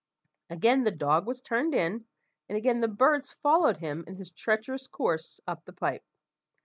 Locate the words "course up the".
4.87-5.73